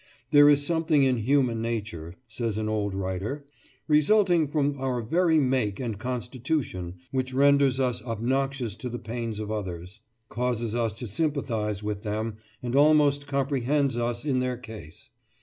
[0.31, 3.45] "There is something in human nature," says an old writer,
[3.87, 9.51] "resulting from our very make and constitution, which renders us obnoxious to the pains of
[9.51, 15.11] others, causes us to sympathise with them, and almost comprehends us in their case.